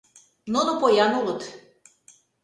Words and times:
Нуно 0.53 0.71
поян 0.81 1.13
улыт. 1.21 1.41